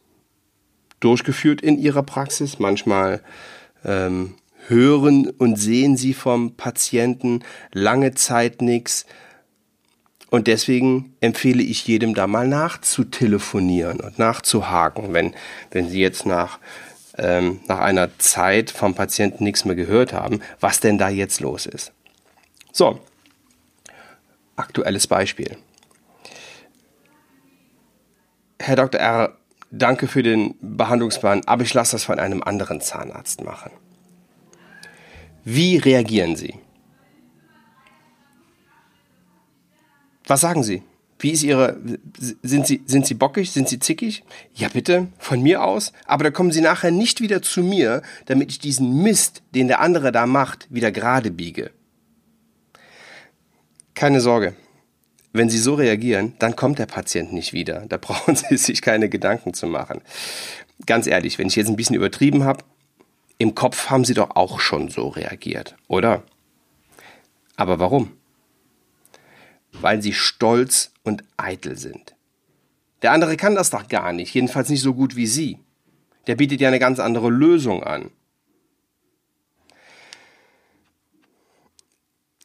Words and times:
durchgeführt 1.00 1.62
in 1.62 1.80
ihrer 1.80 2.04
Praxis. 2.04 2.60
Manchmal 2.60 3.24
ähm, 3.86 4.36
hören 4.68 5.30
und 5.30 5.56
sehen 5.56 5.96
sie 5.96 6.14
vom 6.14 6.56
Patienten 6.56 7.44
lange 7.72 8.14
Zeit 8.14 8.62
nichts. 8.62 9.06
Und 10.34 10.48
deswegen 10.48 11.16
empfehle 11.22 11.62
ich 11.62 11.86
jedem 11.86 12.16
da 12.16 12.26
mal 12.26 12.48
nachzutelefonieren 12.48 14.00
und 14.00 14.18
nachzuhaken, 14.18 15.14
wenn, 15.14 15.36
wenn 15.70 15.90
Sie 15.90 16.00
jetzt 16.00 16.26
nach, 16.26 16.58
ähm, 17.20 17.60
nach 17.68 17.78
einer 17.78 18.18
Zeit 18.18 18.72
vom 18.72 18.96
Patienten 18.96 19.44
nichts 19.44 19.64
mehr 19.64 19.76
gehört 19.76 20.12
haben, 20.12 20.40
was 20.60 20.80
denn 20.80 20.98
da 20.98 21.08
jetzt 21.08 21.40
los 21.40 21.68
ist. 21.68 21.92
So, 22.72 23.00
aktuelles 24.56 25.06
Beispiel. 25.06 25.56
Herr 28.60 28.76
Dr. 28.76 29.00
R., 29.00 29.38
danke 29.70 30.08
für 30.08 30.24
den 30.24 30.56
Behandlungsplan, 30.62 31.44
aber 31.46 31.62
ich 31.62 31.76
lasse 31.76 31.92
das 31.92 32.06
von 32.06 32.18
einem 32.18 32.42
anderen 32.42 32.82
Zahnarzt 32.82 33.44
machen. 33.44 33.70
Wie 35.46 35.78
reagieren 35.78 36.36
Sie? 36.36 36.56
Was 40.26 40.42
sagen 40.42 40.64
Sie? 40.64 40.84
Wie 41.20 41.32
ist 41.32 41.44
Ihre, 41.44 41.78
sind 42.42 42.68
Sie, 42.68 42.84
sind 42.86 43.06
Sie 43.06 43.14
bockig? 43.14 43.52
Sind 43.52 43.70
Sie 43.70 43.80
zickig? 43.80 44.24
Ja, 44.56 44.68
bitte, 44.68 45.08
von 45.20 45.42
mir 45.42 45.64
aus. 45.64 45.94
Aber 46.06 46.26
da 46.26 46.32
kommen 46.32 46.52
Sie 46.52 46.60
nachher 46.60 46.92
nicht 46.92 47.22
wieder 47.22 47.42
zu 47.42 47.64
mir, 47.64 48.02
damit 48.26 48.52
ich 48.52 48.60
diesen 48.60 49.04
Mist, 49.04 49.42
den 49.56 49.70
der 49.70 49.80
andere 49.80 50.12
da 50.12 50.26
macht, 50.26 50.68
wieder 50.70 50.92
gerade 50.92 51.32
biege. 51.32 51.72
Keine 53.94 54.20
Sorge. 54.20 54.56
Wenn 55.32 55.50
Sie 55.50 55.60
so 55.60 55.76
reagieren, 55.76 56.34
dann 56.40 56.56
kommt 56.56 56.78
der 56.78 56.88
Patient 56.88 57.32
nicht 57.32 57.54
wieder. 57.54 57.86
Da 57.88 57.98
brauchen 58.02 58.36
Sie 58.36 58.58
sich 58.58 58.82
keine 58.82 59.08
Gedanken 59.08 59.54
zu 59.54 59.68
machen. 59.68 60.02
Ganz 60.86 61.08
ehrlich, 61.08 61.40
wenn 61.40 61.48
ich 61.48 61.56
jetzt 61.56 61.70
ein 61.70 61.78
bisschen 61.78 61.96
übertrieben 61.96 62.44
habe, 62.44 62.66
im 63.38 63.56
Kopf 63.56 63.90
haben 63.90 64.04
Sie 64.04 64.14
doch 64.14 64.36
auch 64.36 64.60
schon 64.60 64.90
so 64.90 65.08
reagiert, 65.08 65.76
oder? 65.88 66.24
Aber 67.56 67.80
warum? 67.80 68.12
Weil 69.82 70.02
sie 70.02 70.14
stolz 70.14 70.92
und 71.04 71.24
eitel 71.38 71.78
sind. 71.78 72.16
Der 73.02 73.12
andere 73.12 73.38
kann 73.38 73.56
das 73.56 73.70
doch 73.70 73.88
gar 73.88 74.14
nicht, 74.14 74.34
jedenfalls 74.34 74.70
nicht 74.70 74.82
so 74.82 74.94
gut 74.94 75.16
wie 75.16 75.28
sie. 75.28 75.60
Der 76.28 76.36
bietet 76.36 76.62
ja 76.62 76.70
eine 76.70 76.80
ganz 76.80 77.00
andere 77.00 77.30
Lösung 77.30 77.84
an. 77.84 78.12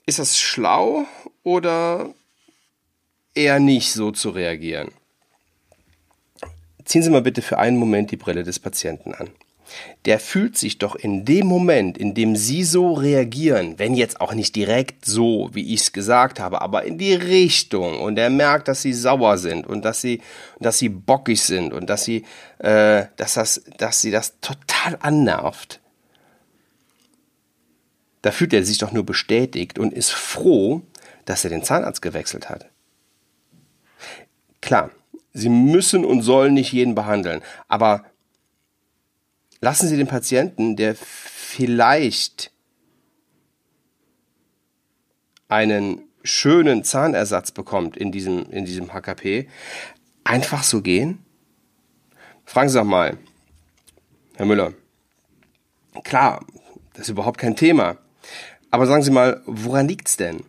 Ist 0.05 0.19
das 0.19 0.39
schlau 0.39 1.07
oder 1.43 2.13
eher 3.35 3.61
nicht 3.61 3.93
so 3.93 4.11
zu 4.11 4.31
reagieren? 4.31 4.91
Ziehen 6.85 7.03
Sie 7.03 7.11
mal 7.11 7.23
bitte 7.23 7.43
für 7.43 7.59
einen 7.59 7.77
Moment 7.77 8.11
die 8.11 8.17
Brille 8.17 8.43
des 8.43 8.59
Patienten 8.59 9.15
an 9.15 9.31
der 10.05 10.19
fühlt 10.19 10.57
sich 10.57 10.79
doch 10.79 10.95
in 10.95 11.25
dem 11.25 11.47
Moment, 11.47 11.99
in 11.99 12.15
dem 12.15 12.37
Sie 12.37 12.65
so 12.65 12.95
reagieren, 12.95 13.79
wenn 13.79 13.95
jetzt 13.95 14.21
auch 14.21 14.35
nicht 14.35 14.57
direkt 14.57 15.05
so, 15.05 15.51
wie 15.53 15.75
ich 15.75 15.83
es 15.83 15.93
gesagt 15.93 16.41
habe, 16.41 16.61
aber 16.63 16.85
in 16.85 16.99
die 16.99 17.15
Richtung 17.15 18.01
und 18.01 18.19
er 18.19 18.31
merkt, 18.31 18.69
dass 18.69 18.83
Sie 18.83 18.93
sauer 18.93 19.39
sind 19.39 19.67
und 19.67 19.85
dass 19.85 20.01
Sie, 20.01 20.21
dass 20.61 20.79
Sie 20.79 20.89
bockig 20.89 21.43
sind 21.43 21.73
und 21.73 21.91
dass 21.91 22.05
Sie, 22.05 22.25
äh, 22.59 23.07
dass 23.17 23.35
das, 23.35 23.63
dass 23.77 24.01
Sie 24.01 24.11
das 24.11 24.41
total 24.41 24.99
annervt. 25.01 25.81
Da 28.23 28.33
fühlt 28.33 28.53
er 28.53 28.65
sich 28.65 28.79
doch 28.79 28.93
nur 28.93 29.05
bestätigt 29.05 29.79
und 29.79 29.93
ist 29.93 30.11
froh, 30.11 30.83
dass 31.25 31.45
er 31.45 31.51
den 31.51 31.63
Zahnarzt 31.63 32.03
gewechselt 32.03 32.49
hat. 32.49 32.67
Klar, 34.61 34.91
Sie 35.33 35.49
müssen 35.49 36.05
und 36.05 36.23
sollen 36.23 36.55
nicht 36.55 36.73
jeden 36.73 36.95
behandeln, 36.95 37.43
aber 37.69 38.05
lassen 39.61 39.89
Sie 39.89 39.97
den 39.97 40.07
Patienten, 40.07 40.77
der 40.77 40.95
vielleicht 40.95 42.53
einen 45.49 46.03
schönen 46.23 46.85
Zahnersatz 46.85 47.51
bekommt 47.51 47.97
in 47.97 48.13
diesem, 48.13 48.51
in 48.51 48.65
diesem 48.65 48.93
HKP, 48.93 49.49
einfach 50.25 50.63
so 50.63 50.83
gehen? 50.83 51.25
Fragen 52.45 52.69
Sie 52.69 52.79
doch 52.79 52.85
mal, 52.85 53.19
Herr 54.37 54.47
Müller. 54.47 54.73
Klar, 56.05 56.45
das 56.93 57.03
ist 57.03 57.09
überhaupt 57.11 57.39
kein 57.39 57.57
Thema. 57.57 57.97
Aber 58.71 58.87
sagen 58.87 59.03
Sie 59.03 59.11
mal, 59.11 59.43
woran 59.47 59.89
liegt's 59.89 60.17
denn? 60.17 60.45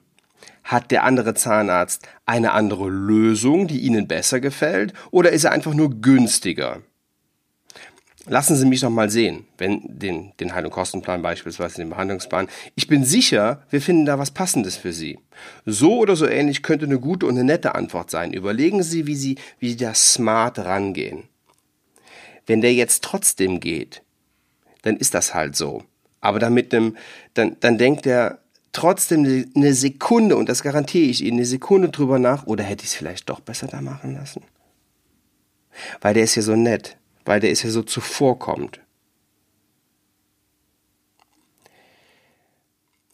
Hat 0.64 0.92
der 0.92 1.04
andere 1.04 1.34
Zahnarzt 1.34 2.08
eine 2.26 2.52
andere 2.52 2.90
Lösung, 2.90 3.68
die 3.68 3.80
Ihnen 3.80 4.08
besser 4.08 4.40
gefällt, 4.40 4.94
oder 5.12 5.32
ist 5.32 5.46
er 5.46 5.52
einfach 5.52 5.74
nur 5.74 6.02
günstiger? 6.02 6.82
Lassen 8.26 8.56
Sie 8.56 8.66
mich 8.66 8.82
noch 8.82 8.90
mal 8.90 9.10
sehen, 9.10 9.46
wenn 9.58 9.82
den, 9.88 10.34
den 10.40 10.54
Heil- 10.54 10.66
und 10.66 10.72
Kostenplan 10.72 11.22
beispielsweise, 11.22 11.78
den 11.78 11.90
Behandlungsplan. 11.90 12.48
Ich 12.76 12.88
bin 12.88 13.06
sicher, 13.06 13.64
wir 13.70 13.82
finden 13.82 14.06
da 14.06 14.20
was 14.20 14.32
Passendes 14.32 14.76
für 14.76 14.92
Sie. 14.92 15.20
So 15.66 15.98
oder 15.98 16.16
so 16.16 16.28
ähnlich 16.28 16.62
könnte 16.62 16.86
eine 16.86 17.00
gute 17.00 17.26
und 17.26 17.36
eine 17.36 17.46
nette 17.46 17.76
Antwort 17.76 18.12
sein. 18.12 18.34
Überlegen 18.34 18.84
Sie, 18.84 19.08
wie 19.08 19.16
Sie, 19.16 19.38
wie 19.60 19.70
Sie 19.70 19.78
da 19.78 19.94
smart 19.96 20.60
rangehen. 20.60 21.24
Wenn 22.46 22.62
der 22.62 22.74
jetzt 22.74 23.04
trotzdem 23.04 23.62
geht, 23.62 24.02
dann 24.82 24.98
ist 24.98 25.14
das 25.14 25.34
halt 25.34 25.56
so. 25.56 25.84
Aber 26.20 26.40
dann 26.40 26.54
mit 26.54 26.74
einem, 26.74 26.98
dann, 27.36 27.56
dann 27.62 27.78
denkt 27.78 28.06
er 28.06 28.40
trotzdem 28.74 29.48
eine 29.56 29.74
Sekunde, 29.74 30.36
und 30.36 30.50
das 30.50 30.62
garantiere 30.62 31.10
ich 31.10 31.24
Ihnen, 31.24 31.38
eine 31.38 31.46
Sekunde 31.46 31.90
drüber 31.90 32.20
nach, 32.20 32.46
oder 32.48 32.64
hätte 32.64 32.84
ich 32.84 32.92
es 32.92 32.96
vielleicht 32.96 33.30
doch 33.30 33.40
besser 33.40 33.68
da 33.68 33.82
machen 33.82 34.14
lassen? 34.14 34.44
Weil 36.02 36.14
der 36.14 36.26
ist 36.26 36.36
ja 36.36 36.42
so 36.42 36.56
nett 36.56 36.98
weil 37.26 37.40
der 37.40 37.52
ist 37.52 37.64
ja 37.64 37.70
so 37.70 37.84
zuvorkommt. 37.84 38.82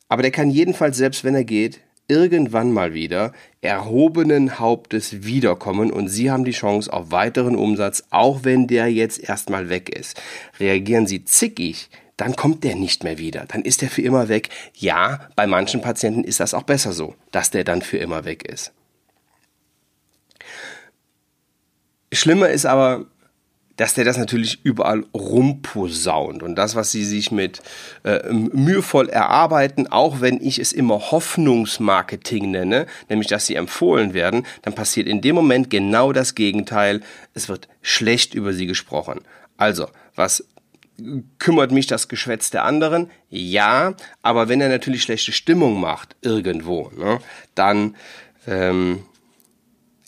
Aber 0.08 0.22
der 0.22 0.32
kann 0.32 0.50
jedenfalls, 0.50 0.98
selbst 0.98 1.24
wenn 1.24 1.36
er 1.36 1.44
geht, 1.44 1.82
irgendwann 2.08 2.72
mal 2.72 2.94
wieder 2.94 3.34
erhobenen 3.62 4.60
Hauptes 4.60 5.24
wiederkommen 5.24 5.92
und 5.92 6.08
Sie 6.08 6.30
haben 6.30 6.46
die 6.46 6.52
Chance 6.52 6.92
auf 6.94 7.12
weiteren 7.12 7.56
Umsatz, 7.56 8.04
auch 8.12 8.44
wenn 8.44 8.68
der 8.68 8.92
jetzt 8.92 9.20
erstmal 9.20 9.70
weg 9.70 9.90
ist. 9.90 10.22
Reagieren 10.60 11.08
Sie 11.08 11.26
zickig, 11.26 11.90
dann 12.18 12.36
kommt 12.36 12.64
der 12.64 12.76
nicht 12.76 13.04
mehr 13.04 13.18
wieder, 13.18 13.46
dann 13.48 13.64
ist 13.64 13.82
der 13.82 13.90
für 13.90 14.02
immer 14.02 14.30
weg. 14.30 14.50
Ja, 14.76 15.28
bei 15.36 15.48
manchen 15.48 15.82
Patienten 15.82 16.24
ist 16.24 16.40
das 16.40 16.54
auch 16.54 16.64
besser 16.64 16.94
so, 16.94 17.16
dass 17.32 17.50
der 17.50 17.64
dann 17.64 17.82
für 17.82 17.98
immer 17.98 18.24
weg 18.24 18.48
ist. 18.48 18.72
Schlimmer 22.14 22.50
ist 22.50 22.66
aber, 22.66 23.08
dass 23.78 23.94
der 23.94 24.06
das 24.06 24.18
natürlich 24.18 24.64
überall 24.64 25.06
rumposaunt 25.14 26.44
und 26.44 26.56
das, 26.56 26.76
was 26.76 26.92
sie 26.92 27.04
sich 27.04 27.32
mit 27.32 27.62
äh, 28.04 28.32
mühevoll 28.32 29.10
erarbeiten, 29.10 29.88
auch 29.88 30.22
wenn 30.22 30.42
ich 30.42 30.60
es 30.60 30.72
immer 30.72 31.12
Hoffnungsmarketing 31.12 32.52
nenne, 32.52 32.86
nämlich 33.10 33.28
dass 33.28 33.46
sie 33.46 33.56
empfohlen 33.56 34.14
werden, 34.14 34.46
dann 34.62 34.74
passiert 34.74 35.08
in 35.08 35.22
dem 35.22 35.36
Moment 35.36 35.70
genau 35.70 36.14
das 36.14 36.36
Gegenteil. 36.36 37.02
Es 37.34 37.50
wird 37.50 37.68
schlecht 37.82 38.34
über 38.34 38.54
sie 38.54 38.66
gesprochen. 38.66 39.22
Also, 39.58 39.88
was 40.16 40.46
kümmert 41.40 41.72
mich 41.72 41.88
das 41.88 42.08
Geschwätz 42.08 42.52
der 42.52 42.64
anderen? 42.64 43.10
Ja, 43.30 43.96
aber 44.22 44.48
wenn 44.48 44.62
er 44.62 44.70
natürlich 44.70 45.04
schlechte 45.04 45.34
Stimmung 45.34 45.80
macht 45.80 46.16
irgendwo, 46.22 46.92
ne, 46.96 47.20
dann 47.54 47.96
ähm, 48.48 49.04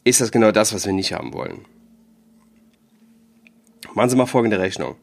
ist 0.05 0.21
das 0.21 0.31
genau 0.31 0.51
das, 0.51 0.73
was 0.73 0.85
wir 0.85 0.93
nicht 0.93 1.13
haben 1.13 1.33
wollen. 1.33 1.65
Machen 3.97 4.11
Sie 4.11 4.15
mal 4.15 4.27
folgende 4.27 4.59
Rechnung. 4.59 4.95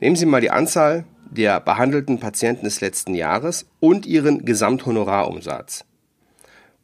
Nehmen 0.00 0.16
Sie 0.16 0.24
mal 0.24 0.40
die 0.40 0.50
Anzahl 0.50 1.04
der 1.30 1.60
behandelten 1.60 2.18
Patienten 2.18 2.64
des 2.64 2.80
letzten 2.80 3.14
Jahres 3.14 3.66
und 3.78 4.06
Ihren 4.06 4.46
Gesamthonorarumsatz. 4.46 5.84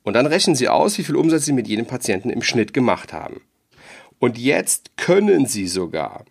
Und 0.02 0.12
dann 0.12 0.26
rechnen 0.26 0.56
Sie 0.56 0.68
aus, 0.68 0.98
wie 0.98 1.04
viel 1.04 1.16
Umsatz 1.16 1.46
Sie 1.46 1.54
mit 1.54 1.66
jedem 1.66 1.86
Patienten 1.86 2.28
im 2.28 2.42
Schnitt 2.42 2.74
gemacht 2.74 3.14
haben. 3.14 3.40
Und 4.18 4.36
jetzt 4.36 4.98
können 4.98 5.46
Sie 5.46 5.68
sogar 5.68 6.26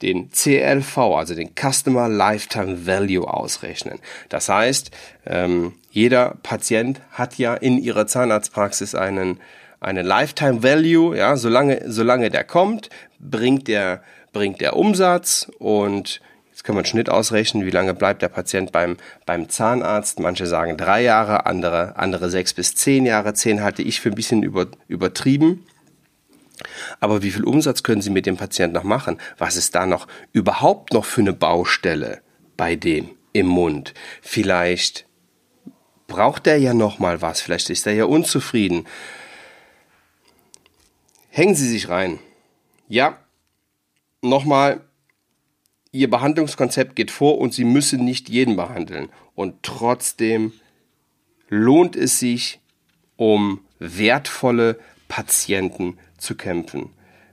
den 0.00 0.30
CLV, 0.30 0.96
also 0.96 1.34
den 1.34 1.50
Customer 1.56 2.08
Lifetime 2.08 2.86
Value 2.86 3.26
ausrechnen. 3.26 3.98
Das 4.28 4.48
heißt, 4.48 4.92
ähm, 5.26 5.72
jeder 5.90 6.36
Patient 6.44 7.00
hat 7.10 7.36
ja 7.36 7.54
in 7.54 7.78
ihrer 7.78 8.06
Zahnarztpraxis 8.06 8.94
einen 8.94 9.40
eine 9.84 10.02
Lifetime 10.02 10.62
Value, 10.62 11.16
ja, 11.16 11.36
solange, 11.36 11.82
solange 11.86 12.30
der 12.30 12.44
kommt, 12.44 12.88
bringt 13.24 13.68
der, 13.68 14.02
bringt 14.32 14.60
der 14.60 14.76
Umsatz 14.76 15.50
und 15.58 16.20
jetzt 16.50 16.62
kann 16.62 16.74
man 16.74 16.84
Schnitt 16.84 17.08
ausrechnen, 17.08 17.66
wie 17.66 17.70
lange 17.70 17.94
bleibt 17.94 18.22
der 18.22 18.28
Patient 18.28 18.70
beim, 18.70 18.96
beim 19.26 19.48
Zahnarzt. 19.48 20.20
Manche 20.20 20.46
sagen 20.46 20.76
drei 20.76 21.02
Jahre, 21.02 21.46
andere, 21.46 21.96
andere 21.96 22.30
sechs 22.30 22.54
bis 22.54 22.74
zehn 22.74 23.06
Jahre. 23.06 23.34
Zehn 23.34 23.62
halte 23.62 23.82
ich 23.82 24.00
für 24.00 24.10
ein 24.10 24.14
bisschen 24.14 24.42
über, 24.42 24.68
übertrieben. 24.86 25.66
Aber 27.00 27.22
wie 27.22 27.30
viel 27.30 27.44
Umsatz 27.44 27.82
können 27.82 28.02
Sie 28.02 28.10
mit 28.10 28.26
dem 28.26 28.36
Patienten 28.36 28.74
noch 28.74 28.84
machen? 28.84 29.18
Was 29.38 29.56
ist 29.56 29.74
da 29.74 29.86
noch 29.86 30.06
überhaupt 30.32 30.92
noch 30.92 31.04
für 31.04 31.20
eine 31.20 31.32
Baustelle 31.32 32.20
bei 32.56 32.76
dem 32.76 33.10
im 33.32 33.46
Mund? 33.46 33.94
Vielleicht 34.22 35.06
braucht 36.06 36.46
er 36.46 36.56
ja 36.56 36.74
noch 36.74 36.98
mal 36.98 37.22
was, 37.22 37.40
vielleicht 37.40 37.70
ist 37.70 37.86
er 37.86 37.94
ja 37.94 38.04
unzufrieden. 38.04 38.86
Hängen 41.30 41.56
Sie 41.56 41.68
sich 41.68 41.88
rein. 41.88 42.20
Ja, 42.88 43.18
nochmal, 44.22 44.80
Ihr 45.92 46.10
Behandlungskonzept 46.10 46.96
geht 46.96 47.12
vor 47.12 47.38
und 47.38 47.54
Sie 47.54 47.64
müssen 47.64 48.04
nicht 48.04 48.28
jeden 48.28 48.56
behandeln. 48.56 49.10
Und 49.36 49.62
trotzdem 49.62 50.52
lohnt 51.48 51.94
es 51.94 52.18
sich, 52.18 52.60
um 53.16 53.60
wertvolle 53.78 54.78
Patienten 55.06 55.98
zu 56.18 56.34
kämpfen. 56.34 56.90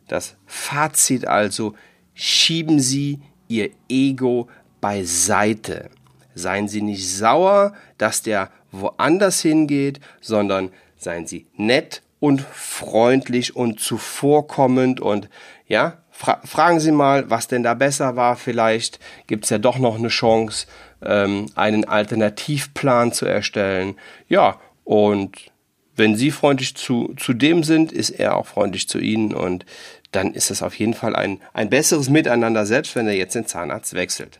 Das 0.07 0.35
Fazit 0.45 1.25
also, 1.25 1.73
schieben 2.13 2.79
Sie 2.79 3.19
Ihr 3.47 3.71
Ego 3.89 4.47
beiseite. 4.79 5.89
Seien 6.35 6.67
Sie 6.67 6.81
nicht 6.81 7.09
sauer, 7.09 7.73
dass 7.97 8.21
der 8.21 8.51
woanders 8.71 9.41
hingeht, 9.41 9.99
sondern 10.21 10.69
seien 10.97 11.25
Sie 11.25 11.47
nett 11.55 12.03
und 12.21 12.41
freundlich 12.41 13.55
und 13.55 13.79
zuvorkommend 13.79 15.01
und 15.01 15.27
ja, 15.67 15.97
fra 16.11 16.39
fragen 16.45 16.79
Sie 16.79 16.91
mal, 16.91 17.29
was 17.31 17.47
denn 17.47 17.63
da 17.63 17.73
besser 17.73 18.15
war. 18.15 18.35
Vielleicht 18.35 18.99
gibt 19.25 19.45
es 19.45 19.49
ja 19.49 19.57
doch 19.57 19.79
noch 19.79 19.97
eine 19.97 20.09
Chance, 20.09 20.67
ähm, 21.01 21.47
einen 21.55 21.83
Alternativplan 21.83 23.11
zu 23.11 23.25
erstellen. 23.25 23.95
Ja, 24.29 24.61
und 24.83 25.51
wenn 25.95 26.15
Sie 26.15 26.29
freundlich 26.29 26.75
zu, 26.75 27.11
zu 27.17 27.33
dem 27.33 27.63
sind, 27.63 27.91
ist 27.91 28.11
er 28.11 28.37
auch 28.37 28.45
freundlich 28.45 28.87
zu 28.87 28.99
Ihnen 28.99 29.33
und 29.33 29.65
dann 30.11 30.35
ist 30.35 30.51
es 30.51 30.61
auf 30.61 30.75
jeden 30.75 30.93
Fall 30.93 31.15
ein, 31.15 31.41
ein 31.53 31.71
besseres 31.71 32.07
Miteinander, 32.07 32.67
selbst 32.67 32.95
wenn 32.95 33.07
er 33.07 33.15
jetzt 33.15 33.33
den 33.33 33.47
Zahnarzt 33.47 33.95
wechselt. 33.95 34.39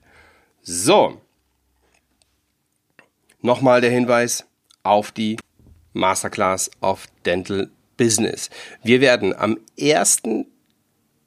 So. 0.62 1.20
Nochmal 3.42 3.82
der 3.82 3.90
Hinweis 3.90 4.46
auf 4.84 5.12
die 5.12 5.38
Masterclass 5.94 6.70
of 6.82 7.08
Dental 7.26 7.70
Business. 7.98 8.50
Wir 8.84 9.02
werden 9.02 9.36
am 9.36 9.58
ersten 9.78 10.48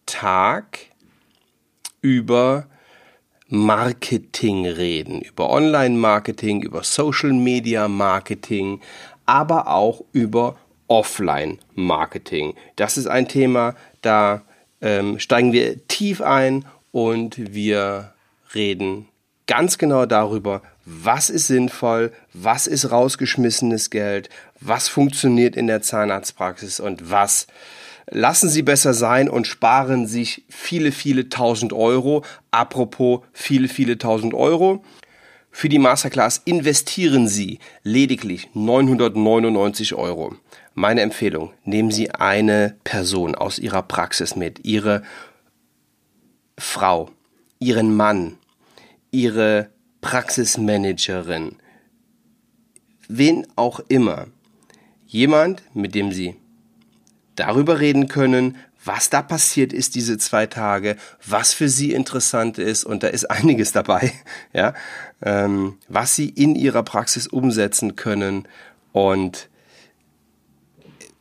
Tag 0.07 0.79
über 2.01 2.67
Marketing 3.49 4.67
reden, 4.67 5.21
über 5.21 5.51
Online-Marketing, 5.51 6.63
über 6.63 6.83
Social-Media-Marketing, 6.83 8.81
aber 9.27 9.69
auch 9.69 10.03
über 10.13 10.57
Offline-Marketing. 10.89 12.55
Das 12.77 12.97
ist 12.97 13.07
ein 13.07 13.29
Thema, 13.29 13.75
da 14.03 14.43
ähm, 14.81 15.19
steigen 15.19 15.53
wir 15.53 15.87
tief 15.89 16.21
ein 16.21 16.65
und 16.91 17.55
wir 17.55 18.15
reden 18.55 19.09
ganz 19.47 19.79
genau 19.79 20.07
darüber, 20.07 20.63
was 20.85 21.31
ist 21.31 21.47
sinnvoll, 21.47 22.13
was 22.33 22.67
ist 22.67 22.91
rausgeschmissenes 22.91 23.91
Geld, 23.91 24.29
was 24.61 24.89
funktioniert 24.89 25.57
in 25.57 25.67
der 25.67 25.83
Zahnarztpraxis 25.83 26.81
und 26.81 27.11
was 27.11 27.47
lassen 28.11 28.49
Sie 28.49 28.63
besser 28.63 28.95
sein 28.95 29.29
und 29.29 29.47
sparen 29.47 30.07
sich 30.07 30.45
viele, 30.49 30.93
viele 30.93 31.29
tausend 31.29 31.73
Euro. 31.73 32.25
Apropos 32.51 33.21
viele, 33.33 33.69
viele 33.69 33.99
tausend 33.99 34.35
Euro. 34.35 34.85
Für 35.51 35.69
die 35.69 35.79
Masterclass 35.79 36.43
investieren 36.45 37.29
Sie 37.29 37.61
lediglich 37.83 38.51
999 38.55 39.95
Euro. 39.95 40.35
Meine 40.75 41.03
Empfehlung, 41.03 41.53
nehmen 41.65 41.93
Sie 41.93 42.11
eine 42.11 42.77
Person 42.83 43.37
aus 43.37 43.61
Ihrer 43.61 43.83
Praxis 43.83 44.35
mit, 44.35 44.65
Ihre 44.65 45.03
Frau, 46.59 47.11
Ihren 47.61 47.95
Mann, 47.95 48.37
Ihre 49.15 49.71
Praxismanagerin, 50.01 51.57
wen 53.09 53.47
auch 53.55 53.81
immer. 53.89 54.27
Jemand, 55.07 55.63
mit 55.73 55.95
dem 55.95 56.11
Sie 56.11 56.35
darüber 57.37 57.79
reden 57.79 58.09
können, 58.09 58.57
was 58.85 59.09
da 59.09 59.23
passiert 59.23 59.73
ist 59.73 59.95
diese 59.95 60.19
zwei 60.19 60.47
Tage, 60.47 60.97
was 61.25 61.55
für 61.55 61.69
Sie 61.69 61.93
interessant 61.93 62.59
ist, 62.59 62.85
und 62.85 63.05
da 63.05 63.07
ist 63.07 63.25
einiges 63.31 63.71
dabei, 63.71 64.13
ja, 64.53 64.75
ähm, 65.23 65.79
was 65.89 66.17
Sie 66.17 66.29
in 66.29 66.57
Ihrer 66.57 66.83
Praxis 66.83 67.29
umsetzen 67.29 67.95
können 67.95 68.49
und 68.93 69.49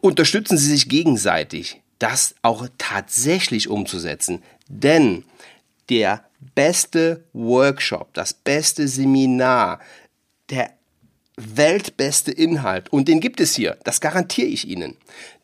unterstützen 0.01 0.57
Sie 0.57 0.69
sich 0.69 0.89
gegenseitig, 0.89 1.81
das 1.99 2.33
auch 2.41 2.67
tatsächlich 2.79 3.69
umzusetzen. 3.69 4.41
Denn 4.67 5.23
der 5.89 6.23
beste 6.55 7.23
Workshop, 7.33 8.13
das 8.13 8.33
beste 8.33 8.87
Seminar, 8.87 9.79
der 10.49 10.71
weltbeste 11.35 12.31
Inhalt, 12.31 12.91
und 12.91 13.07
den 13.07 13.19
gibt 13.19 13.39
es 13.39 13.55
hier, 13.55 13.77
das 13.83 14.01
garantiere 14.01 14.47
ich 14.47 14.67
Ihnen, 14.67 14.97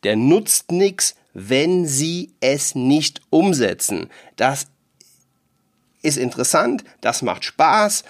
der 0.03 0.15
nutzt 0.15 0.71
nichts, 0.71 1.15
wenn 1.33 1.87
Sie 1.87 2.33
es 2.41 2.75
nicht 2.75 3.21
umsetzen. 3.29 4.09
Das 4.35 4.67
ist 6.01 6.17
interessant, 6.17 6.83
das 7.01 7.21
macht 7.21 7.43
Spaß, 7.43 8.03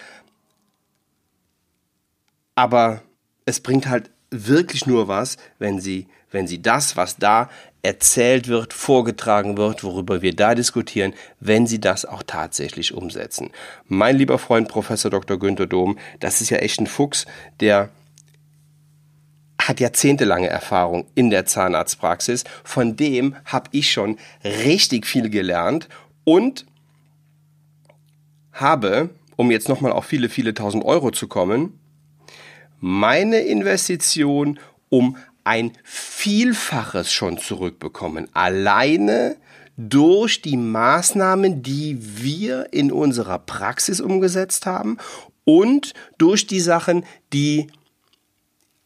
aber 2.56 3.01
es 3.46 3.62
bringt 3.62 3.88
halt 3.88 4.12
wirklich 4.32 4.86
nur 4.86 5.08
was, 5.08 5.38
wenn 5.58 5.80
Sie, 5.80 6.08
wenn 6.32 6.48
Sie 6.48 6.62
das, 6.62 6.96
was 6.96 7.18
da 7.18 7.50
erzählt 7.82 8.48
wird, 8.48 8.74
vorgetragen 8.74 9.58
wird, 9.58 9.84
worüber 9.84 10.22
wir 10.22 10.36
da 10.36 10.54
diskutieren, 10.54 11.14
wenn 11.40 11.66
Sie 11.66 11.80
das 11.80 12.06
auch 12.06 12.24
tatsächlich 12.24 12.94
umsetzen. 12.94 13.52
Mein 13.88 14.18
lieber 14.18 14.38
Freund 14.38 14.68
Professor 14.68 15.10
Dr. 15.10 15.40
Günther 15.40 15.68
Dom, 15.68 15.98
das 16.20 16.42
ist 16.42 16.50
ja 16.50 16.58
echt 16.58 16.80
ein 16.80 16.88
Fuchs, 16.88 17.26
der 17.60 17.90
hat 19.62 19.80
jahrzehntelange 19.80 20.48
Erfahrung 20.48 21.06
in 21.16 21.30
der 21.30 21.46
Zahnarztpraxis. 21.46 22.44
Von 22.64 22.96
dem 22.96 23.36
habe 23.46 23.70
ich 23.72 23.92
schon 23.92 24.18
richtig 24.44 25.06
viel 25.06 25.30
gelernt 25.30 25.90
und 26.24 26.66
habe, 28.52 29.10
um 29.36 29.52
jetzt 29.52 29.70
nochmal 29.70 29.92
auf 29.92 30.06
viele, 30.06 30.30
viele 30.30 30.54
tausend 30.54 30.84
Euro 30.84 31.12
zu 31.12 31.28
kommen, 31.28 31.80
meine 32.80 33.40
Investition 33.40 34.60
um 34.90 35.18
ein 35.50 35.72
Vielfaches 35.84 37.12
schon 37.12 37.39
zurückbekommen. 37.39 38.27
Alleine 38.36 39.38
durch 39.77 40.44
die 40.44 40.58
Maßnahmen, 40.58 41.63
die 41.63 41.98
wir 42.00 42.72
in 42.72 42.91
unserer 42.91 43.39
Praxis 43.39 44.00
umgesetzt 44.00 44.68
haben 44.68 44.98
und 45.46 45.96
durch 46.20 46.46
die 46.46 46.60
Sachen, 46.60 47.03
die 47.34 47.65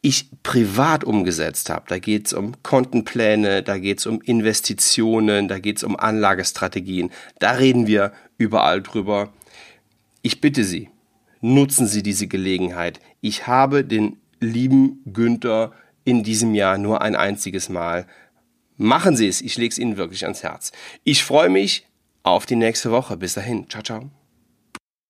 ich 0.00 0.30
privat 0.42 1.04
umgesetzt 1.04 1.68
habe. 1.68 1.84
Da 1.86 1.98
geht 1.98 2.28
es 2.28 2.32
um 2.32 2.54
Kontenpläne, 2.62 3.62
da 3.62 3.76
geht 3.76 3.98
es 3.98 4.06
um 4.06 4.22
Investitionen, 4.22 5.48
da 5.48 5.58
geht 5.58 5.76
es 5.76 5.84
um 5.84 5.96
Anlagestrategien. 5.96 7.10
Da 7.40 7.52
reden 7.52 7.86
wir 7.86 8.12
überall 8.38 8.80
drüber. 8.80 9.34
Ich 10.22 10.40
bitte 10.40 10.64
Sie, 10.64 10.88
nutzen 11.42 11.86
Sie 11.86 12.02
diese 12.02 12.26
Gelegenheit. 12.26 13.00
Ich 13.20 13.46
habe 13.46 13.84
den 13.84 14.16
lieben 14.40 15.02
Günther 15.12 15.72
in 16.04 16.22
diesem 16.22 16.54
Jahr 16.54 16.78
nur 16.78 17.02
ein 17.02 17.16
einziges 17.16 17.68
Mal. 17.68 18.06
Machen 18.76 19.16
Sie 19.16 19.28
es, 19.28 19.40
ich 19.40 19.56
lege 19.56 19.72
es 19.72 19.78
Ihnen 19.78 19.96
wirklich 19.96 20.24
ans 20.24 20.42
Herz. 20.42 20.72
Ich 21.04 21.24
freue 21.24 21.48
mich 21.48 21.86
auf 22.22 22.46
die 22.46 22.56
nächste 22.56 22.90
Woche. 22.90 23.16
Bis 23.16 23.34
dahin, 23.34 23.68
ciao, 23.68 23.82
ciao. 23.82 24.23